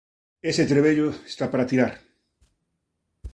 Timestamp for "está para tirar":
1.31-1.93